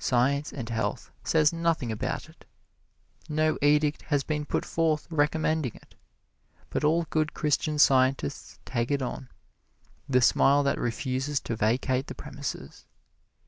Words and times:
"Science 0.00 0.52
and 0.52 0.68
Health" 0.68 1.12
says 1.22 1.52
nothing 1.52 1.92
about 1.92 2.28
it; 2.28 2.44
no 3.28 3.56
edict 3.62 4.02
has 4.02 4.24
been 4.24 4.44
put 4.44 4.64
forth 4.64 5.06
recommending 5.10 5.76
it; 5.76 5.94
but 6.70 6.82
all 6.82 7.06
good 7.10 7.34
Christian 7.34 7.78
Scientists 7.78 8.58
take 8.64 8.90
it 8.90 9.00
on 9.00 9.28
the 10.08 10.20
smile 10.22 10.64
that 10.64 10.76
refuses 10.80 11.38
to 11.42 11.54
vacate 11.54 12.08
the 12.08 12.16
premises. 12.16 12.84